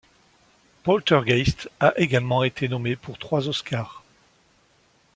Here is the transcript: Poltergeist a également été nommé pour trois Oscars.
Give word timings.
Poltergeist 0.81 1.69
a 1.79 1.93
également 1.95 2.43
été 2.43 2.67
nommé 2.67 2.95
pour 2.95 3.19
trois 3.19 3.47
Oscars. 3.47 4.03